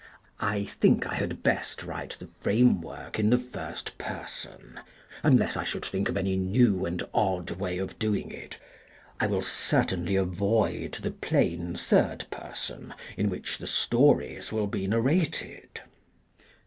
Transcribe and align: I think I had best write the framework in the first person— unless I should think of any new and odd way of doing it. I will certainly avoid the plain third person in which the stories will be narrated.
I 0.39 0.63
think 0.65 1.05
I 1.05 1.13
had 1.13 1.43
best 1.43 1.83
write 1.83 2.17
the 2.17 2.27
framework 2.39 3.19
in 3.19 3.29
the 3.29 3.37
first 3.37 3.99
person— 3.99 4.79
unless 5.21 5.55
I 5.55 5.63
should 5.63 5.85
think 5.85 6.09
of 6.09 6.17
any 6.17 6.35
new 6.35 6.87
and 6.87 7.03
odd 7.13 7.51
way 7.51 7.77
of 7.77 7.99
doing 7.99 8.31
it. 8.31 8.57
I 9.19 9.27
will 9.27 9.43
certainly 9.43 10.15
avoid 10.15 10.93
the 10.93 11.11
plain 11.11 11.75
third 11.75 12.25
person 12.31 12.95
in 13.15 13.29
which 13.29 13.59
the 13.59 13.67
stories 13.67 14.51
will 14.51 14.65
be 14.65 14.87
narrated. 14.87 15.81